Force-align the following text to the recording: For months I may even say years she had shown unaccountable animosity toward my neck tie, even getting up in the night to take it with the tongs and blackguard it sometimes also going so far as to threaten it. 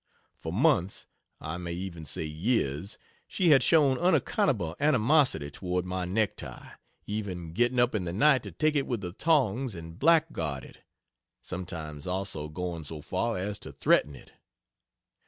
For 0.33 0.51
months 0.51 1.05
I 1.39 1.57
may 1.57 1.73
even 1.73 2.07
say 2.07 2.23
years 2.25 2.97
she 3.27 3.49
had 3.51 3.61
shown 3.61 3.99
unaccountable 3.99 4.75
animosity 4.79 5.51
toward 5.51 5.85
my 5.85 6.05
neck 6.05 6.37
tie, 6.37 6.73
even 7.05 7.53
getting 7.53 7.77
up 7.77 7.93
in 7.93 8.05
the 8.05 8.11
night 8.11 8.41
to 8.41 8.51
take 8.51 8.75
it 8.75 8.87
with 8.87 9.01
the 9.01 9.11
tongs 9.11 9.75
and 9.75 9.99
blackguard 9.99 10.63
it 10.65 10.79
sometimes 11.39 12.07
also 12.07 12.49
going 12.49 12.83
so 12.83 13.01
far 13.01 13.37
as 13.37 13.59
to 13.59 13.71
threaten 13.71 14.15
it. 14.15 14.31